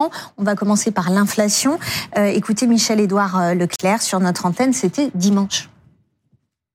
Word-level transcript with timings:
On 0.00 0.44
va 0.44 0.54
commencer 0.54 0.92
par 0.92 1.10
l'inflation. 1.10 1.80
Euh, 2.16 2.26
écoutez 2.26 2.68
Michel-Édouard 2.68 3.40
euh, 3.40 3.54
Leclerc 3.54 4.00
sur 4.00 4.20
notre 4.20 4.46
antenne, 4.46 4.72
c'était 4.72 5.10
dimanche. 5.16 5.68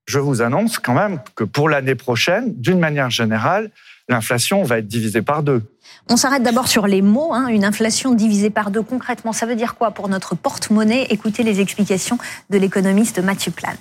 Je 0.06 0.20
vous 0.20 0.42
annonce 0.42 0.78
quand 0.78 0.94
même 0.94 1.22
que 1.34 1.46
pour 1.46 1.70
l'année 1.70 1.96
prochaine, 1.96 2.54
d'une 2.58 2.80
manière 2.80 3.10
générale, 3.10 3.72
l'inflation 4.10 4.64
va 4.64 4.80
être 4.80 4.88
divisée 4.88 5.22
par 5.22 5.42
deux. 5.42 5.62
On 6.10 6.18
s'arrête 6.18 6.44
d'abord 6.44 6.68
sur 6.68 6.86
les 6.86 7.02
mots. 7.02 7.34
Hein. 7.34 7.48
Une 7.48 7.64
inflation 7.64 8.14
divisée 8.14 8.50
par 8.50 8.72
deux, 8.72 8.82
concrètement, 8.82 9.32
ça 9.32 9.46
veut 9.46 9.56
dire 9.56 9.76
quoi 9.76 9.92
pour 9.92 10.10
notre 10.10 10.36
porte-monnaie? 10.36 11.08
Écoutez 11.10 11.44
les 11.44 11.62
explications 11.62 12.18
de 12.50 12.58
l'économiste 12.58 13.24
Mathieu 13.24 13.54
Plane. 13.54 13.78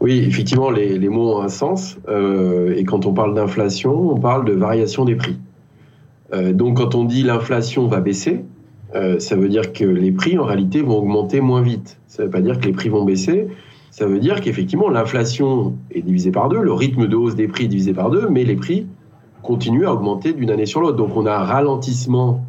Oui, 0.00 0.24
effectivement, 0.26 0.70
les, 0.70 0.98
mots 1.08 1.36
ont 1.36 1.42
un 1.42 1.48
sens. 1.48 1.98
Euh, 2.08 2.74
et 2.76 2.82
quand 2.82 3.06
on 3.06 3.14
parle 3.14 3.34
d'inflation, 3.36 3.92
on 3.92 4.18
parle 4.18 4.44
de 4.44 4.54
variation 4.54 5.04
des 5.04 5.14
prix. 5.14 5.38
Euh, 6.32 6.52
donc 6.52 6.76
quand 6.76 6.94
on 6.94 7.04
dit 7.04 7.22
l'inflation 7.22 7.86
va 7.86 8.00
baisser, 8.00 8.44
euh, 8.94 9.18
ça 9.18 9.36
veut 9.36 9.48
dire 9.48 9.72
que 9.72 9.84
les 9.84 10.12
prix 10.12 10.38
en 10.38 10.44
réalité 10.44 10.82
vont 10.82 10.98
augmenter 10.98 11.40
moins 11.40 11.62
vite. 11.62 12.00
Ça 12.06 12.22
ne 12.22 12.26
veut 12.26 12.30
pas 12.30 12.40
dire 12.40 12.58
que 12.58 12.66
les 12.66 12.72
prix 12.72 12.88
vont 12.88 13.04
baisser. 13.04 13.48
Ça 13.90 14.06
veut 14.06 14.18
dire 14.18 14.40
qu'effectivement 14.40 14.88
l'inflation 14.88 15.76
est 15.90 16.02
divisée 16.02 16.30
par 16.30 16.48
deux, 16.48 16.60
le 16.62 16.72
rythme 16.72 17.06
de 17.06 17.16
hausse 17.16 17.34
des 17.34 17.48
prix 17.48 17.64
est 17.64 17.68
divisé 17.68 17.92
par 17.92 18.10
deux, 18.10 18.28
mais 18.28 18.44
les 18.44 18.56
prix 18.56 18.86
continuent 19.42 19.86
à 19.86 19.92
augmenter 19.92 20.32
d'une 20.32 20.50
année 20.50 20.66
sur 20.66 20.80
l'autre. 20.80 20.96
Donc 20.96 21.16
on 21.16 21.26
a 21.26 21.34
un 21.34 21.44
ralentissement 21.44 22.44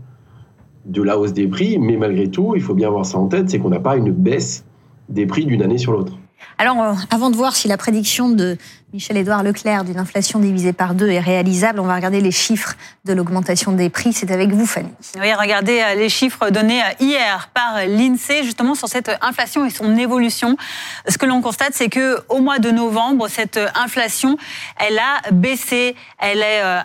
de 0.86 1.02
la 1.02 1.18
hausse 1.20 1.34
des 1.34 1.48
prix, 1.48 1.78
mais 1.80 1.98
malgré 1.98 2.30
tout, 2.30 2.54
il 2.56 2.62
faut 2.62 2.74
bien 2.74 2.88
avoir 2.88 3.06
ça 3.06 3.18
en 3.18 3.28
tête, 3.28 3.50
c'est 3.50 3.60
qu'on 3.60 3.70
n'a 3.70 3.80
pas 3.80 3.98
une 3.98 4.12
baisse 4.12 4.66
des 5.10 5.26
prix 5.26 5.46
d'une 5.46 5.62
année 5.62 5.78
sur 5.78 5.92
l'autre. 5.92 6.18
Alors, 6.58 6.82
euh, 6.82 6.94
avant 7.10 7.30
de 7.30 7.36
voir 7.36 7.56
si 7.56 7.68
la 7.68 7.78
prédiction 7.78 8.30
de 8.30 8.58
Michel-Édouard 8.94 9.42
Leclerc 9.42 9.86
d'une 9.86 10.00
inflation 10.00 10.40
divisée 10.40 10.74
par 10.74 10.96
deux 10.96 11.10
est 11.10 11.22
réalisable. 11.22 11.80
On 11.80 11.86
va 11.86 11.96
regarder 11.96 12.20
les 12.20 12.32
chiffres 12.32 12.74
de 13.06 13.14
l'augmentation 13.14 13.72
des 13.72 13.90
prix. 13.90 14.12
C'est 14.12 14.32
avec 14.32 14.52
vous, 14.52 14.66
Fanny. 14.66 14.90
Oui, 15.18 15.34
regardez 15.34 15.80
euh, 15.80 15.96
les 15.96 16.10
chiffres 16.10 16.50
donnés 16.50 16.82
euh, 16.82 16.90
hier 17.00 17.50
par 17.54 17.86
l'INSEE, 17.88 18.44
justement 18.44 18.76
sur 18.76 18.90
cette 18.90 19.10
inflation 19.22 19.66
et 19.66 19.70
son 19.70 19.96
évolution. 19.96 20.58
Ce 21.08 21.18
que 21.18 21.26
l'on 21.26 21.42
constate, 21.42 21.72
c'est 21.72 21.88
que 21.88 22.20
au 22.28 22.42
mois 22.42 22.60
de 22.60 22.70
novembre, 22.70 23.30
cette 23.30 23.60
inflation, 23.76 24.38
elle 24.78 25.00
a 25.00 25.32
baissé. 25.32 25.96
Elle 26.20 26.40
est, 26.40 26.62
euh, 26.62 26.82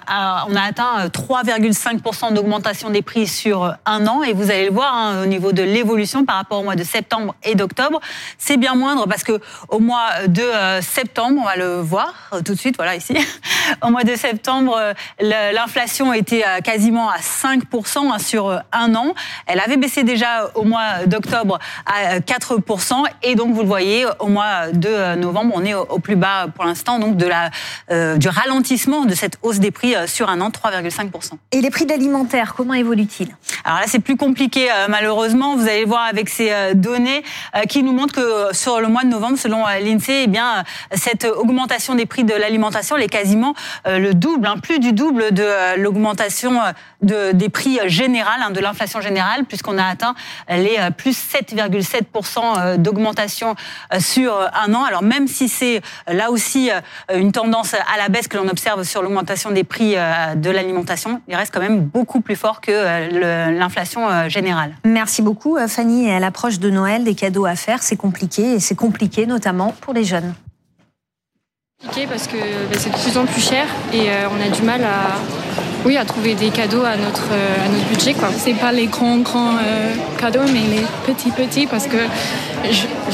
on 0.49 0.55
a 0.55 0.63
atteint 0.63 1.09
3,5% 1.09 2.33
d'augmentation 2.33 2.91
des 2.91 3.03
prix 3.03 3.27
sur 3.27 3.75
un 3.85 4.07
an. 4.07 4.23
Et 4.23 4.33
vous 4.33 4.53
allez 4.53 4.67
le 4.67 4.73
voir 4.73 4.95
hein, 4.95 5.25
au 5.25 5.27
niveau 5.27 5.51
de 5.51 5.63
l'évolution 5.65 6.25
par 6.25 6.37
rapport 6.37 6.61
au 6.61 6.65
mois 6.65 6.77
de 6.77 6.85
septembre 6.85 7.35
et 7.43 7.57
d'octobre, 7.57 8.01
c'est 8.39 8.59
bien 8.59 8.77
moindre 8.77 9.09
parce 9.09 9.25
que 9.25 9.41
au 9.69 9.79
mois 9.79 10.27
de 10.27 10.45
septembre, 10.81 11.41
on 11.41 11.45
va 11.45 11.57
le 11.57 11.81
voir 11.81 12.15
euh, 12.33 12.41
tout 12.43 12.55
de 12.55 12.59
suite, 12.59 12.77
voilà 12.77 12.97
ici. 12.97 13.17
Au 13.83 13.91
mois 13.91 14.05
de 14.05 14.15
septembre, 14.15 14.79
euh, 14.79 14.93
l'inflation 15.21 16.13
était 16.13 16.45
quasiment 16.63 17.11
à 17.11 17.19
5% 17.19 18.13
hein, 18.13 18.19
sur 18.19 18.61
un 18.73 18.95
an. 18.95 19.15
Elle 19.47 19.61
avait 19.61 19.77
baissé 19.77 20.05
déjà 20.05 20.51
au 20.55 20.63
mois 20.63 21.05
d'octobre 21.07 21.59
à 21.85 22.21
4%. 22.21 23.05
Et 23.23 23.35
donc, 23.35 23.53
vous 23.55 23.63
le 23.63 23.67
voyez, 23.67 24.07
au 24.21 24.29
mois 24.29 24.69
de 24.73 25.17
novembre, 25.17 25.53
on 25.57 25.65
est 25.65 25.75
au 25.75 25.99
plus 25.99 26.17
bas 26.17 26.47
pour 26.55 26.65
l'instant, 26.65 26.99
donc 26.99 27.17
de 27.17 27.27
la, 27.27 27.51
euh, 27.91 28.17
du 28.17 28.29
ralentissement 28.29 29.05
de 29.05 29.15
cette 29.15 29.39
hausse 29.43 29.59
des 29.59 29.71
prix 29.71 29.95
sur 30.07 30.29
un 30.29 30.41
an, 30.41 30.51
3,5%. 30.51 31.33
Et 31.53 31.61
les 31.61 31.71
prix 31.71 31.87
de 31.87 31.91
l'alimentaire, 31.91 32.55
comment 32.55 32.75
évoluent-ils? 32.75 33.35
Alors 33.65 33.81
là, 33.81 33.85
c'est 33.87 33.99
plus 33.99 34.17
compliqué, 34.17 34.69
malheureusement. 34.89 35.57
Vous 35.57 35.67
allez 35.67 35.85
voir 35.85 36.03
avec 36.03 36.29
ces 36.29 36.53
données 36.75 37.23
qui 37.69 37.83
nous 37.83 37.93
montrent 37.93 38.15
que 38.15 38.55
sur 38.55 38.81
le 38.81 38.89
mois 38.89 39.03
de 39.03 39.09
novembre, 39.09 39.36
selon 39.37 39.65
l'INSEE, 39.67 40.23
eh 40.25 40.27
bien, 40.27 40.65
cette 40.93 41.25
augmentation 41.25 41.95
des 41.95 42.07
prix 42.07 42.25
de 42.25 42.35
l'alimentation, 42.35 42.97
est 43.03 43.09
quasiment 43.09 43.55
euh, 43.87 43.99
le 43.99 44.15
double, 44.15 44.47
hein, 44.47 44.57
plus 44.63 44.79
du 44.79 44.93
double 44.93 45.33
de 45.33 45.43
euh, 45.43 45.77
l'augmentation 45.77 46.61
euh, 46.61 46.73
de, 47.03 47.33
des 47.33 47.49
prix 47.49 47.79
générales, 47.87 48.41
hein, 48.43 48.51
de 48.51 48.61
l'inflation 48.61 49.01
générale, 49.01 49.45
puisqu'on 49.45 49.79
a 49.79 49.85
atteint 49.85 50.15
les 50.49 50.79
plus 50.97 51.17
7,7% 51.17 52.77
d'augmentation 52.77 53.55
sur 53.99 54.33
un 54.39 54.73
an. 54.75 54.85
Alors 54.85 55.03
même 55.03 55.29
si 55.29 55.49
c'est 55.49 55.83
là 56.07 56.31
aussi 56.31 56.71
une 57.15 57.33
tendance 57.33 57.75
à 57.75 57.99
la 57.99 58.09
baisse 58.09 58.29
que 58.29 58.37
l'on 58.37 58.49
observe 58.49 58.83
sur 58.85 59.03
l'augmentation 59.03 59.51
des 59.51 59.65
prix 59.65 59.95
de 59.95 60.51
l'alimentation, 60.51 61.21
il 61.29 61.37
reste 61.37 61.53
quand 61.53 61.61
même 61.61 61.81
beaucoup 61.81 62.21
plus 62.21 62.37
fort 62.37 62.61
que 62.61 63.51
l'inflation 63.59 64.29
générale. 64.29 64.75
Merci 64.85 65.23
beaucoup 65.23 65.59
Fanny. 65.69 66.11
À 66.11 66.19
l'approche 66.19 66.59
de 66.59 66.71
Noël, 66.71 67.05
des 67.05 67.15
cadeaux 67.15 67.47
à 67.47 67.57
faire, 67.57 67.83
c'est 67.83 67.97
compliqué 67.97 68.55
et 68.55 68.61
c'est 68.61 68.77
compliqué 68.77 69.16
notamment 69.25 69.75
pour 69.81 69.95
les 69.95 70.05
jeunes 70.05 70.35
parce 72.05 72.27
que 72.27 72.37
bah, 72.37 72.77
c'est 72.79 72.91
de 72.91 72.97
plus 72.97 73.17
en 73.17 73.25
plus 73.25 73.41
cher 73.41 73.67
et 73.93 74.11
euh, 74.11 74.29
on 74.31 74.41
a 74.41 74.55
du 74.55 74.63
mal 74.63 74.83
à, 74.85 75.19
oui, 75.85 75.97
à 75.97 76.05
trouver 76.05 76.35
des 76.35 76.51
cadeaux 76.51 76.83
à 76.83 76.97
notre, 76.97 77.29
euh, 77.33 77.65
à 77.65 77.69
notre 77.69 77.87
budget. 77.89 78.13
Quoi. 78.13 78.29
C'est 78.37 78.55
pas 78.55 78.73
les 78.73 78.87
grands, 78.87 79.19
grands 79.19 79.55
euh, 79.55 79.95
cadeaux, 80.19 80.45
mais 80.53 80.61
les 80.61 80.85
petits, 81.07 81.31
petits, 81.31 81.67
parce 81.67 81.87
que 81.87 81.97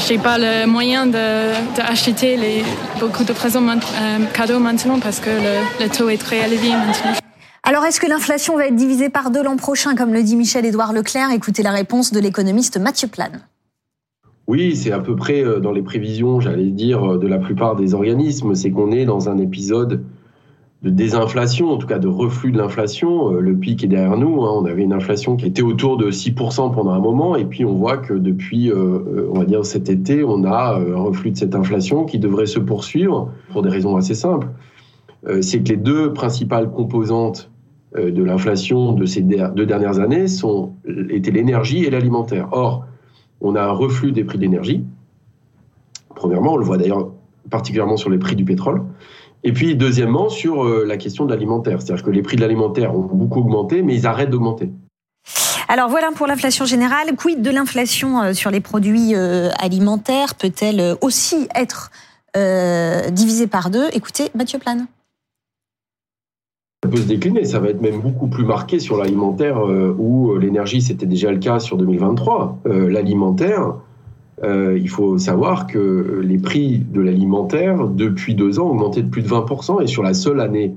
j'ai 0.07 0.17
pas 0.17 0.37
le 0.37 0.65
moyen 0.65 1.05
d'acheter 1.05 2.35
les, 2.35 2.63
beaucoup 2.99 3.23
de 3.23 3.33
présents 3.33 3.63
cadeaux 4.33 4.59
maintenant 4.59 4.99
parce 4.99 5.19
que 5.19 5.29
le, 5.29 5.83
le 5.83 5.89
taux 5.89 6.09
est 6.09 6.17
très 6.17 6.37
élevé 6.39 6.69
maintenant. 6.69 7.13
Alors, 7.65 7.85
est-ce 7.85 8.01
que 8.01 8.07
l'inflation 8.07 8.57
va 8.57 8.67
être 8.67 8.75
divisée 8.75 9.07
par 9.07 9.29
deux 9.29 9.41
l'an 9.41 9.55
prochain, 9.55 9.95
comme 9.95 10.11
le 10.11 10.21
dit 10.21 10.35
Michel-Édouard 10.35 10.91
Leclerc? 10.91 11.29
Écoutez 11.31 11.63
la 11.63 11.71
réponse 11.71 12.11
de 12.11 12.19
l'économiste 12.19 12.77
Mathieu 12.77 13.07
Plane. 13.07 13.39
Oui, 14.47 14.75
c'est 14.75 14.91
à 14.91 14.99
peu 14.99 15.15
près 15.15 15.43
euh, 15.43 15.59
dans 15.59 15.71
les 15.71 15.81
prévisions, 15.81 16.39
j'allais 16.39 16.69
dire, 16.69 17.13
euh, 17.13 17.17
de 17.17 17.27
la 17.27 17.37
plupart 17.37 17.75
des 17.75 17.93
organismes. 17.93 18.55
C'est 18.55 18.71
qu'on 18.71 18.91
est 18.91 19.05
dans 19.05 19.29
un 19.29 19.37
épisode 19.37 20.03
de 20.81 20.89
désinflation, 20.89 21.71
en 21.71 21.77
tout 21.77 21.87
cas 21.87 21.97
de 21.97 22.09
reflux 22.09 22.51
de 22.51 22.57
l'inflation. 22.57 23.33
Euh, 23.33 23.39
le 23.39 23.55
pic 23.55 23.85
est 23.85 23.87
derrière 23.87 24.17
nous. 24.17 24.43
Hein. 24.43 24.51
On 24.53 24.65
avait 24.65 24.83
une 24.83 24.91
inflation 24.91 25.37
qui 25.37 25.45
était 25.45 25.61
autour 25.61 25.95
de 25.95 26.11
6% 26.11 26.73
pendant 26.73 26.91
un 26.91 26.99
moment, 26.99 27.37
et 27.37 27.45
puis 27.45 27.63
on 27.63 27.75
voit 27.75 27.97
que 27.97 28.13
depuis, 28.13 28.69
on 28.73 29.39
va 29.39 29.45
dire 29.45 29.65
cet 29.65 29.89
été, 29.89 30.25
on 30.25 30.43
a 30.43 30.75
un 30.75 30.95
reflux 30.95 31.31
de 31.31 31.37
cette 31.37 31.55
inflation 31.55 32.03
qui 32.03 32.19
devrait 32.19 32.45
se 32.45 32.59
poursuivre 32.59 33.31
pour 33.53 33.61
des 33.61 33.69
raisons 33.69 33.95
assez 33.95 34.13
simples. 34.13 34.47
C'est 35.39 35.63
que 35.63 35.69
les 35.69 35.77
deux 35.77 36.11
principales 36.11 36.69
composantes 36.69 37.49
de 37.95 38.23
l'inflation 38.23 38.91
de 38.91 39.05
ces 39.05 39.21
deux 39.21 39.65
dernières 39.65 39.99
années 39.99 40.27
sont, 40.27 40.73
étaient 41.09 41.31
l'énergie 41.31 41.85
et 41.85 41.89
l'alimentaire. 41.89 42.49
Or, 42.51 42.85
on 43.43 43.55
a 43.55 43.61
un 43.61 43.71
reflux 43.71 44.11
des 44.11 44.23
prix 44.23 44.37
de 44.37 44.43
l'énergie. 44.43 44.83
Premièrement, 46.15 46.53
on 46.53 46.57
le 46.57 46.65
voit 46.65 46.77
d'ailleurs 46.77 47.11
particulièrement 47.51 47.97
sur 47.97 48.09
les 48.09 48.17
prix 48.17 48.35
du 48.35 48.45
pétrole. 48.45 48.83
Et 49.43 49.51
puis, 49.51 49.75
deuxièmement, 49.75 50.29
sur 50.29 50.63
euh, 50.63 50.85
la 50.87 50.95
question 50.95 51.25
de 51.25 51.31
l'alimentaire. 51.31 51.81
C'est-à-dire 51.81 52.05
que 52.05 52.09
les 52.09 52.21
prix 52.21 52.37
de 52.37 52.41
l'alimentaire 52.41 52.95
ont 52.95 53.01
beaucoup 53.01 53.41
augmenté, 53.41 53.81
mais 53.81 53.95
ils 53.95 54.07
arrêtent 54.07 54.29
d'augmenter. 54.29 54.71
Alors 55.67 55.89
voilà 55.89 56.09
pour 56.15 56.27
l'inflation 56.27 56.65
générale. 56.65 57.15
Quid 57.17 57.41
de 57.41 57.49
l'inflation 57.49 58.21
euh, 58.21 58.33
sur 58.33 58.51
les 58.51 58.61
produits 58.61 59.15
euh, 59.15 59.49
alimentaires? 59.59 60.35
Peut-elle 60.35 60.95
aussi 61.01 61.47
être 61.53 61.91
divisée 63.11 63.45
par 63.45 63.69
deux? 63.69 63.89
Écoutez, 63.93 64.31
Mathieu 64.33 64.57
Plane. 64.57 64.87
Peut 66.93 66.99
se 66.99 67.07
décliner, 67.07 67.43
ça 67.43 67.59
va 67.59 67.69
être 67.69 67.81
même 67.81 68.01
beaucoup 68.01 68.27
plus 68.27 68.45
marqué 68.45 68.77
sur 68.77 68.97
l'alimentaire 68.97 69.57
euh, 69.57 69.95
où 69.97 70.29
euh, 70.29 70.37
l'énergie 70.37 70.79
c'était 70.79 71.07
déjà 71.07 71.31
le 71.31 71.39
cas 71.39 71.59
sur 71.59 71.75
2023. 71.75 72.59
Euh, 72.67 72.87
l'alimentaire, 72.87 73.73
il 74.43 74.89
faut 74.89 75.17
savoir 75.17 75.65
que 75.65 76.21
les 76.23 76.37
prix 76.37 76.77
de 76.77 77.01
l'alimentaire 77.01 77.87
depuis 77.87 78.35
deux 78.35 78.59
ans 78.59 78.67
ont 78.67 78.71
augmenté 78.73 79.01
de 79.01 79.09
plus 79.09 79.23
de 79.23 79.27
20% 79.27 79.81
et 79.81 79.87
sur 79.87 80.03
la 80.03 80.13
seule 80.13 80.39
année 80.39 80.75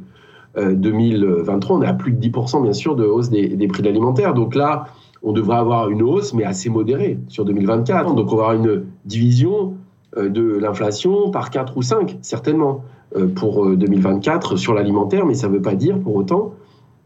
2023 0.56 1.76
on 1.76 1.82
est 1.82 1.87
à 1.87 1.93
plus 1.93 2.12
de 2.12 2.28
10% 2.28 2.62
bien 2.62 2.72
sûr 2.72 2.97
de 2.97 3.05
hausse 3.05 3.28
des, 3.28 3.49
des 3.49 3.69
prix 3.69 3.82
de 3.82 3.88
l'alimentaire. 3.88 4.32
Donc 4.32 4.55
là 4.55 4.87
on 5.22 5.32
devrait 5.32 5.59
avoir 5.59 5.91
une 5.91 6.00
hausse 6.00 6.32
mais 6.32 6.44
assez 6.44 6.71
modérée 6.71 7.19
sur 7.28 7.44
2024. 7.44 8.15
Donc 8.15 8.32
on 8.32 8.37
va 8.37 8.50
avoir 8.50 8.56
une 8.56 8.84
division 9.05 9.75
de 10.16 10.59
l'inflation 10.59 11.31
par 11.31 11.50
4 11.50 11.77
ou 11.77 11.82
5 11.82 12.19
certainement. 12.22 12.82
Euh, 13.15 13.28
pour 13.28 13.65
2024 13.65 14.54
euh, 14.54 14.56
sur 14.56 14.75
l'alimentaire, 14.75 15.27
mais 15.27 15.34
ça 15.34 15.47
ne 15.47 15.53
veut 15.53 15.62
pas 15.62 15.77
dire 15.77 15.97
pour 16.00 16.16
autant 16.16 16.54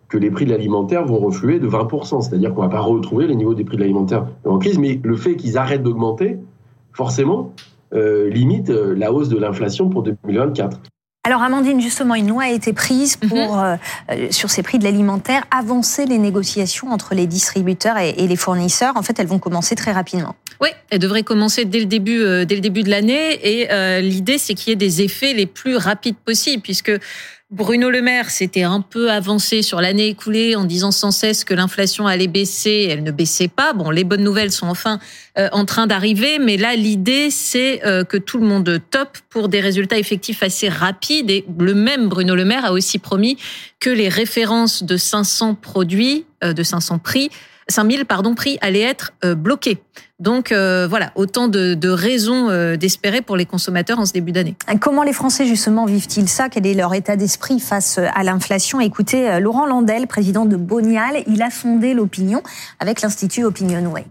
que 0.09 0.17
les 0.17 0.31
prix 0.31 0.47
de 0.47 0.51
l'alimentaire 0.51 1.05
vont 1.05 1.19
refluer 1.19 1.59
de 1.59 1.69
20%. 1.69 2.23
C'est-à-dire 2.23 2.55
qu'on 2.55 2.63
ne 2.63 2.67
va 2.69 2.73
pas 2.73 2.81
retrouver 2.81 3.27
les 3.27 3.37
niveaux 3.37 3.53
des 3.53 3.65
prix 3.65 3.77
de 3.77 3.83
l'alimentaire 3.83 4.27
en 4.47 4.59
crise, 4.59 4.79
mais 4.79 4.99
le 5.05 5.17
fait 5.17 5.37
qu'ils 5.37 5.59
arrêtent 5.59 5.83
d'augmenter, 5.83 6.39
forcément, 6.93 7.53
euh, 7.93 8.31
limite 8.31 8.71
la 8.71 9.13
hausse 9.13 9.29
de 9.29 9.37
l'inflation 9.37 9.91
pour 9.91 10.03
2024. 10.03 10.81
Alors 11.25 11.43
Amandine, 11.43 11.83
justement, 11.83 12.15
une 12.15 12.29
loi 12.29 12.45
a 12.45 12.51
été 12.51 12.73
prise 12.73 13.17
pour, 13.17 13.57
mhm. 13.57 14.33
sur 14.33 14.49
ces 14.49 14.63
prix 14.63 14.79
de 14.79 14.85
l'alimentaire, 14.85 15.45
avancer 15.51 16.07
les 16.07 16.17
négociations 16.17 16.89
entre 16.91 17.15
les 17.15 17.27
distributeurs 17.27 17.99
et, 17.99 18.11
et, 18.11 18.27
les 18.27 18.37
fournisseurs. 18.37 18.97
En 18.97 19.03
fait, 19.03 19.21
elles 19.21 19.27
vont 19.27 19.39
commencer 19.39 19.75
très 19.75 19.93
rapidement. 19.93 20.35
Oui, 20.61 20.69
elle 20.91 20.99
devrait 20.99 21.23
commencer 21.23 21.65
dès 21.65 21.79
le 21.79 21.87
début, 21.87 22.21
euh, 22.21 22.45
dès 22.45 22.55
le 22.55 22.61
début 22.61 22.83
de 22.83 22.91
l'année. 22.91 23.41
Et 23.43 23.73
euh, 23.73 24.01
l'idée, 24.01 24.37
c'est 24.37 24.53
qu'il 24.53 24.69
y 24.69 24.73
ait 24.73 24.77
des 24.77 25.01
effets 25.01 25.33
les 25.33 25.47
plus 25.47 25.77
rapides 25.77 26.17
possibles, 26.17 26.63
puisque 26.63 26.93
Bruno 27.51 27.89
Le 27.89 28.03
Maire 28.03 28.29
s'était 28.29 28.63
un 28.63 28.83
peu 28.83 29.11
avancé 29.11 29.63
sur 29.63 29.81
l'année 29.81 30.09
écoulée 30.09 30.57
en 30.57 30.65
disant 30.65 30.91
sans 30.91 31.13
cesse 31.13 31.45
que 31.45 31.55
l'inflation 31.55 32.07
allait 32.07 32.27
baisser. 32.27 32.89
Elle 32.91 33.03
ne 33.03 33.11
baissait 33.11 33.49
pas. 33.49 33.73
Bon, 33.73 33.89
les 33.89 34.05
bonnes 34.05 34.23
nouvelles 34.23 34.53
sont 34.53 34.67
enfin 34.67 34.99
euh, 35.39 35.49
en 35.53 35.65
train 35.65 35.87
d'arriver, 35.87 36.39
mais 36.39 36.59
là, 36.59 36.77
l'idée, 36.77 37.31
c'est 37.31 37.81
que 38.09 38.19
tout 38.19 38.39
le 38.39 38.47
monde 38.47 38.81
top 38.91 39.17
pour 39.31 39.49
des 39.49 39.61
résultats 39.61 39.99
effectifs 39.99 40.43
assez 40.43 40.69
rapides. 40.69 41.31
Et 41.31 41.47
le 41.59 41.73
même 41.73 42.09
Bruno 42.09 42.35
Le 42.35 42.45
Maire 42.45 42.67
a 42.67 42.73
aussi 42.73 42.99
promis 42.99 43.39
que 43.81 43.89
les 43.89 44.11
références 44.11 44.83
de 44.83 44.99
500 44.99 45.55
produits, 45.55 46.27
de 46.43 46.63
500 46.63 46.99
prix, 46.99 47.31
5000 47.71 48.05
pardon, 48.05 48.35
prix 48.35 48.59
allaient 48.61 48.81
être 48.81 49.13
bloqués. 49.37 49.83
Donc 50.19 50.53
voilà, 50.53 51.13
autant 51.15 51.49
de, 51.49 51.89
raisons 51.89 52.49
d'espérer 52.77 53.23
pour 53.23 53.37
les 53.37 53.47
consommateurs 53.47 53.99
en 53.99 54.07
ce 54.07 54.13
début 54.13 54.33
d'année. 54.33 54.55
Comment 54.81 55.03
les 55.03 55.13
Français 55.13 55.47
justement 55.47 55.87
vivent-ils 55.87 56.29
ça? 56.29 56.49
Quel 56.49 56.67
est 56.67 56.75
leur 56.75 56.93
état 56.95 57.17
d'esprit 57.17 57.61
face 57.61 57.99
à 57.99 58.23
l'inflation? 58.23 58.81
Écoutez, 58.81 59.41
Laurent 59.41 59.67
Landel, 59.67 60.07
président 60.07 60.45
de 60.45 60.57
Bonial, 60.57 61.23
il 61.27 61.41
a 61.43 61.51
sondé 61.51 61.95
l'opinion 61.95 62.43
avec 62.81 63.01
l'Institut 63.01 63.45
Opinionway. 63.45 64.05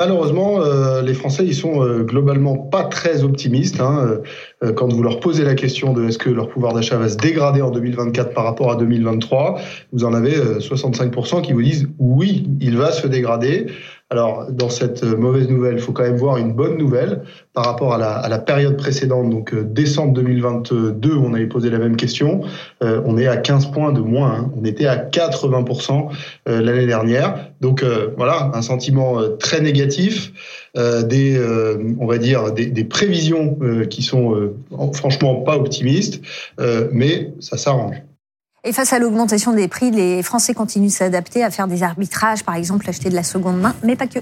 Malheureusement, 0.00 0.60
euh, 0.60 1.02
les 1.02 1.12
Français, 1.12 1.44
ils 1.44 1.56
sont 1.56 1.82
euh, 1.82 2.04
globalement 2.04 2.56
pas 2.56 2.84
très 2.84 3.24
optimistes. 3.24 3.80
Hein, 3.80 4.20
euh, 4.62 4.72
quand 4.72 4.92
vous 4.92 5.02
leur 5.02 5.18
posez 5.18 5.42
la 5.42 5.56
question 5.56 5.92
de 5.92 6.06
est-ce 6.06 6.18
que 6.18 6.30
leur 6.30 6.50
pouvoir 6.50 6.72
d'achat 6.72 6.96
va 6.98 7.08
se 7.08 7.16
dégrader 7.16 7.62
en 7.62 7.72
2024 7.72 8.32
par 8.32 8.44
rapport 8.44 8.70
à 8.70 8.76
2023, 8.76 9.60
vous 9.92 10.04
en 10.04 10.14
avez 10.14 10.36
65% 10.60 11.42
qui 11.42 11.52
vous 11.52 11.62
disent 11.62 11.88
oui, 11.98 12.48
il 12.60 12.76
va 12.76 12.92
se 12.92 13.08
dégrader. 13.08 13.66
Alors, 14.10 14.50
dans 14.50 14.70
cette 14.70 15.02
mauvaise 15.02 15.50
nouvelle, 15.50 15.74
il 15.74 15.80
faut 15.80 15.92
quand 15.92 16.02
même 16.02 16.16
voir 16.16 16.38
une 16.38 16.54
bonne 16.54 16.78
nouvelle 16.78 17.24
par 17.52 17.66
rapport 17.66 17.92
à 17.92 17.98
la, 17.98 18.12
à 18.12 18.28
la 18.30 18.38
période 18.38 18.78
précédente, 18.78 19.28
donc 19.28 19.52
euh, 19.52 19.64
décembre 19.64 20.14
2022, 20.14 21.14
où 21.14 21.26
on 21.26 21.34
avait 21.34 21.46
posé 21.46 21.68
la 21.68 21.78
même 21.78 21.96
question. 21.96 22.40
Euh, 22.82 23.02
on 23.04 23.18
est 23.18 23.26
à 23.26 23.36
15 23.36 23.70
points 23.70 23.92
de 23.92 24.00
moins. 24.00 24.32
Hein. 24.32 24.52
On 24.56 24.64
était 24.64 24.86
à 24.86 24.96
80% 24.96 26.08
euh, 26.48 26.62
l'année 26.62 26.86
dernière. 26.86 27.50
Donc 27.60 27.84
voilà, 28.16 28.50
un 28.54 28.62
sentiment 28.62 29.18
très 29.38 29.60
négatif, 29.60 30.32
des, 30.76 31.40
on 31.98 32.06
va 32.06 32.18
dire, 32.18 32.52
des, 32.52 32.66
des 32.66 32.84
prévisions 32.84 33.58
qui 33.90 34.02
sont 34.02 34.52
franchement 34.92 35.42
pas 35.42 35.56
optimistes, 35.56 36.22
mais 36.92 37.32
ça 37.40 37.56
s'arrange. 37.56 37.96
Et 38.68 38.72
face 38.74 38.92
à 38.92 38.98
l'augmentation 38.98 39.54
des 39.54 39.66
prix, 39.66 39.90
les 39.90 40.22
Français 40.22 40.52
continuent 40.52 40.88
de 40.88 40.92
s'adapter 40.92 41.42
à 41.42 41.50
faire 41.50 41.68
des 41.68 41.82
arbitrages, 41.82 42.44
par 42.44 42.54
exemple 42.54 42.86
acheter 42.86 43.08
de 43.08 43.14
la 43.14 43.22
seconde 43.22 43.58
main, 43.58 43.74
mais 43.82 43.96
pas 43.96 44.06
que. 44.06 44.18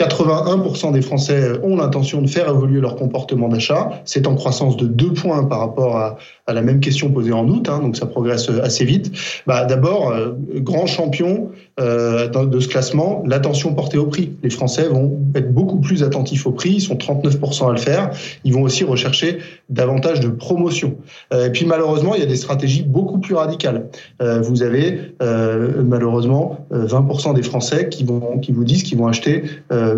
81% 0.00 0.92
des 0.92 1.00
Français 1.00 1.52
ont 1.62 1.76
l'intention 1.76 2.20
de 2.20 2.26
faire 2.26 2.46
évoluer 2.50 2.82
leur 2.82 2.94
comportement 2.94 3.48
d'achat. 3.48 4.02
C'est 4.04 4.26
en 4.26 4.34
croissance 4.34 4.76
de 4.76 4.86
2 4.86 5.14
points 5.14 5.44
par 5.44 5.60
rapport 5.60 5.96
à, 5.96 6.18
la 6.46 6.60
même 6.60 6.80
question 6.80 7.10
posée 7.10 7.32
en 7.32 7.48
août, 7.48 7.70
hein, 7.70 7.78
donc 7.78 7.96
ça 7.96 8.04
progresse 8.04 8.50
assez 8.62 8.84
vite. 8.84 9.12
Bah, 9.46 9.64
D'abord, 9.64 10.10
euh, 10.10 10.32
grand 10.56 10.84
champion 10.86 11.52
euh, 11.82 12.28
de 12.28 12.60
ce 12.60 12.68
classement, 12.68 13.22
l'attention 13.26 13.74
portée 13.74 13.98
au 13.98 14.06
prix. 14.06 14.32
Les 14.42 14.50
Français 14.50 14.88
vont 14.88 15.18
être 15.34 15.52
beaucoup 15.52 15.80
plus 15.80 16.02
attentifs 16.02 16.46
au 16.46 16.52
prix, 16.52 16.74
ils 16.74 16.80
sont 16.80 16.94
39% 16.94 17.68
à 17.68 17.72
le 17.72 17.78
faire. 17.78 18.10
Ils 18.44 18.54
vont 18.54 18.62
aussi 18.62 18.84
rechercher 18.84 19.38
davantage 19.68 20.20
de 20.20 20.28
promotion. 20.28 20.96
Euh, 21.32 21.46
et 21.46 21.50
puis 21.50 21.64
malheureusement, 21.66 22.14
il 22.14 22.20
y 22.20 22.24
a 22.24 22.26
des 22.26 22.36
stratégies 22.36 22.82
beaucoup 22.82 23.18
plus 23.18 23.34
radicales. 23.34 23.86
Euh, 24.20 24.40
vous 24.40 24.62
avez 24.62 25.14
euh, 25.22 25.82
malheureusement 25.82 26.66
20% 26.72 27.34
des 27.34 27.42
Français 27.42 27.88
qui, 27.88 28.04
vont, 28.04 28.38
qui 28.38 28.52
vous 28.52 28.64
disent 28.64 28.82
qu'ils 28.82 28.98
vont 28.98 29.06
acheter 29.06 29.44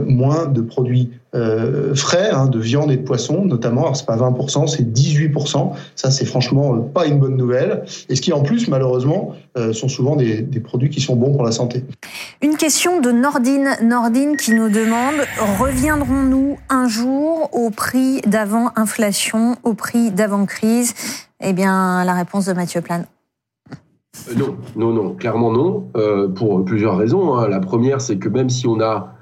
moins 0.07 0.47
de 0.47 0.61
produits 0.61 1.11
euh, 1.35 1.95
frais, 1.95 2.31
hein, 2.31 2.47
de 2.47 2.59
viande 2.61 2.93
et 2.93 2.97
de 2.97 3.03
poisson 3.03 3.45
notamment. 3.45 3.83
Alors 3.83 3.97
c'est 3.97 4.07
pas 4.07 4.17
20%, 4.17 4.69
c'est 4.69 4.83
18%. 4.83 5.73
Ça 5.97 6.11
c'est 6.11 6.25
franchement 6.25 6.75
euh, 6.75 6.79
pas 6.81 7.07
une 7.07 7.19
bonne 7.19 7.37
nouvelle. 7.37 7.85
Et 8.09 8.15
ce 8.15 8.21
qui 8.21 8.33
en 8.33 8.43
plus 8.43 8.69
malheureusement 8.69 9.35
euh, 9.57 9.73
sont 9.73 9.89
souvent 9.89 10.17
des, 10.17 10.43
des, 10.43 10.61
produits 10.61 10.91
qui 10.91 11.01
sont 11.01 11.17
bons 11.17 11.33
pour 11.33 11.43
la 11.43 11.53
santé. 11.53 11.85
Une 12.41 12.57
question 12.57 13.01
de 13.01 13.11
Nordine, 13.11 13.71
Nordine 13.83 14.37
qui 14.37 14.53
nous 14.53 14.69
demande 14.69 15.15
reviendrons-nous 15.59 16.57
un 16.69 16.89
jour 16.89 17.51
au 17.53 17.71
prix 17.71 18.21
d'avant 18.27 18.71
inflation, 18.77 19.57
au 19.65 19.75
prix 19.75 20.13
d'avant 20.13 20.47
crise 20.47 20.95
Eh 21.43 21.53
bien 21.53 22.05
la 22.05 22.15
réponse 22.15 22.47
de 22.47 22.53
Mathieu 22.53 22.81
Plane. 22.81 23.07
non, 24.37 24.57
non, 24.77 24.93
non, 24.93 25.15
clairement 25.15 25.51
non, 25.51 25.89
euh, 25.97 26.29
pour 26.29 26.65
plusieurs 26.65 26.97
raisons. 26.97 27.35
Hein. 27.35 27.49
La 27.49 27.59
première, 27.59 28.01
c'est 28.01 28.19
que 28.19 28.29
même 28.29 28.51
si 28.51 28.69
on 28.69 28.81
a 28.81 28.85
euh, 28.89 29.14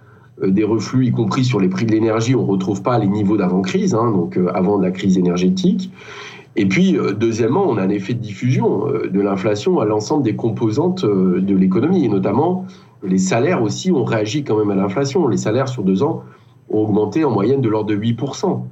des 0.50 0.64
reflux, 0.64 1.06
y 1.06 1.10
compris 1.12 1.44
sur 1.44 1.60
les 1.60 1.68
prix 1.68 1.86
de 1.86 1.92
l'énergie, 1.92 2.34
on 2.34 2.42
ne 2.42 2.50
retrouve 2.50 2.82
pas 2.82 2.98
les 2.98 3.06
niveaux 3.06 3.36
d'avant-crise, 3.36 3.94
hein, 3.94 4.10
donc 4.10 4.36
euh, 4.36 4.48
avant 4.54 4.78
la 4.78 4.90
crise 4.90 5.18
énergétique. 5.18 5.90
Et 6.56 6.66
puis, 6.66 6.98
euh, 6.98 7.12
deuxièmement, 7.12 7.64
on 7.68 7.76
a 7.76 7.82
un 7.82 7.88
effet 7.88 8.14
de 8.14 8.20
diffusion 8.20 8.86
de 8.86 9.20
l'inflation 9.20 9.80
à 9.80 9.84
l'ensemble 9.84 10.22
des 10.22 10.36
composantes 10.36 11.04
de 11.04 11.56
l'économie, 11.56 12.04
et 12.04 12.08
notamment 12.08 12.66
les 13.02 13.18
salaires 13.18 13.62
aussi 13.62 13.90
ont 13.90 14.04
réagi 14.04 14.44
quand 14.44 14.56
même 14.56 14.70
à 14.70 14.74
l'inflation. 14.74 15.26
Les 15.28 15.36
salaires 15.36 15.68
sur 15.68 15.82
deux 15.82 16.02
ans 16.02 16.22
ont 16.70 16.82
augmenté 16.82 17.24
en 17.24 17.30
moyenne 17.30 17.60
de 17.60 17.68
l'ordre 17.68 17.90
de 17.90 17.96
8%. 17.96 18.62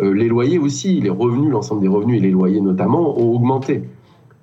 Les 0.00 0.28
loyers 0.28 0.58
aussi, 0.58 1.00
les 1.00 1.10
revenus, 1.10 1.50
l'ensemble 1.50 1.80
des 1.80 1.88
revenus 1.88 2.18
et 2.18 2.20
les 2.20 2.30
loyers 2.30 2.60
notamment, 2.60 3.18
ont 3.18 3.32
augmenté. 3.32 3.82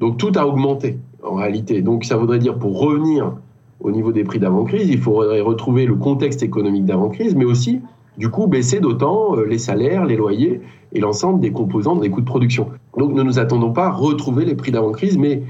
Donc 0.02 0.18
tout 0.18 0.32
a 0.36 0.46
augmenté 0.46 0.98
en 1.24 1.36
réalité. 1.36 1.82
Donc 1.82 2.06
ça 2.06 2.18
voudrait 2.18 2.40
dire 2.40 2.58
pour 2.58 2.80
revenir 2.80 3.34
au 3.84 3.92
niveau 3.92 4.12
des 4.12 4.24
prix 4.24 4.40
d'avant-crise, 4.40 4.90
il 4.90 5.00
faudrait 5.00 5.42
retrouver 5.42 5.86
le 5.86 5.96
contexte 5.96 6.44
économique 6.44 6.86
d'avant-crise, 6.86 7.36
mais 7.36 7.46
aussi, 7.46 7.82
du 8.18 8.30
coup, 8.30 8.48
baisser 8.48 8.80
d'autant 8.80 9.38
euh, 9.38 9.46
les 9.46 9.58
salaires, 9.58 10.06
les 10.06 10.16
loyers 10.16 10.62
et 10.94 11.00
l'ensemble 11.00 11.40
des 11.40 11.52
composantes 11.52 12.02
des 12.02 12.10
coûts 12.10 12.22
de 12.22 12.26
production. 12.26 12.70
Donc, 12.98 13.14
ne 13.14 13.24
nous 13.24 13.40
attendons 13.40 13.72
pas 13.72 13.88
à 13.88 13.92
retrouver 13.92 14.46
les 14.46 14.56
prix 14.56 14.72
d'avant-crise, 14.72 15.18
mais 15.18 15.44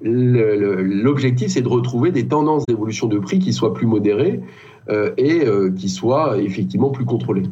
l'objectif, 0.00 1.48
c'est 1.48 1.62
de 1.62 1.68
retrouver 1.68 2.10
des 2.10 2.26
tendances 2.26 2.66
d'évolution 2.66 3.06
de 3.06 3.18
prix 3.18 3.38
qui 3.38 3.52
soient 3.52 3.72
plus 3.72 3.86
modérées 3.86 4.40
euh, 4.90 5.12
et 5.16 5.46
euh, 5.46 5.70
qui 5.70 5.88
soient 5.88 6.38
effectivement 6.38 6.90
plus 6.90 7.04
contrôlées. 7.04 7.44